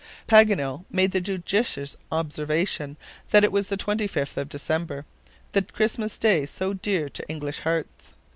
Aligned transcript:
Paganel 0.27 0.83
made 0.89 1.11
the 1.11 1.21
judicious 1.21 1.95
observation 2.11 2.97
that 3.29 3.43
it 3.43 3.51
was 3.51 3.67
the 3.67 3.77
25th 3.77 4.35
of 4.35 4.49
December, 4.49 5.05
the 5.51 5.61
Christmas 5.61 6.17
Day 6.17 6.47
so 6.47 6.73
dear 6.73 7.07
to 7.07 7.23
English 7.29 7.59
hearts. 7.59 8.15